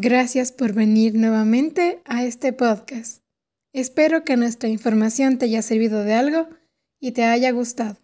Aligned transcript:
Gracias 0.00 0.52
por 0.52 0.74
venir 0.74 1.16
nuevamente 1.16 2.00
a 2.04 2.22
este 2.22 2.52
podcast. 2.52 3.24
Espero 3.72 4.22
que 4.22 4.36
nuestra 4.36 4.68
información 4.68 5.38
te 5.38 5.46
haya 5.46 5.60
servido 5.60 6.04
de 6.04 6.14
algo 6.14 6.48
y 7.00 7.10
te 7.10 7.24
haya 7.24 7.50
gustado. 7.50 7.96